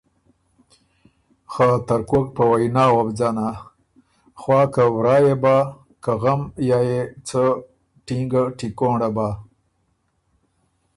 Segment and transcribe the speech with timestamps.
[1.51, 3.49] خه ترکوک په وئنا وه بُو ځنا
[4.39, 5.57] خوا که ورا يې بۀ
[6.03, 7.41] که غم یا يې څه
[8.05, 9.29] ټینګه ټیکونړه بۀ۔